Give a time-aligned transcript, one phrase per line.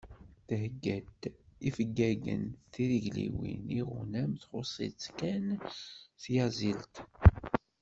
[0.47, 1.21] Thegga-d
[1.67, 4.31] ifeggagen, tirigliwin, iɣunam.
[4.41, 5.45] Txuṣ-itt kan
[6.21, 6.95] tyaẓilt.